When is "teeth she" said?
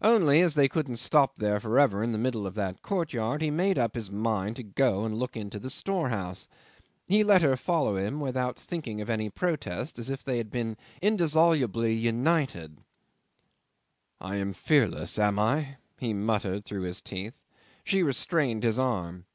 17.02-18.02